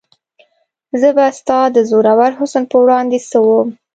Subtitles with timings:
[0.99, 3.69] زه به د ستا د زورور حسن په وړاندې څه وم؟